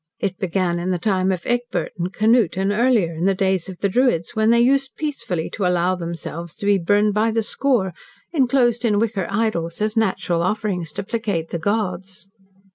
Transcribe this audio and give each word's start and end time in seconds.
It 0.17 0.39
began 0.39 0.79
in 0.79 0.89
the 0.89 0.97
time 0.97 1.31
of 1.31 1.45
Egbert 1.45 1.91
and 1.95 2.11
Canute, 2.11 2.57
and 2.57 2.71
earlier, 2.71 3.13
in 3.13 3.25
the 3.25 3.35
days 3.35 3.69
of 3.69 3.81
the 3.81 3.87
Druids, 3.87 4.31
when 4.35 4.49
they 4.49 4.59
used 4.59 4.95
peacefully 4.95 5.47
to 5.51 5.65
allow 5.67 5.93
themselves 5.93 6.55
to 6.55 6.65
be 6.65 6.79
burned 6.79 7.13
by 7.13 7.29
the 7.29 7.43
score, 7.43 7.93
enclosed 8.33 8.83
in 8.83 8.97
wicker 8.97 9.27
idols, 9.29 9.79
as 9.79 9.95
natural 9.95 10.41
offerings 10.41 10.91
to 10.93 11.03
placate 11.03 11.49
the 11.49 11.59
gods. 11.59 12.29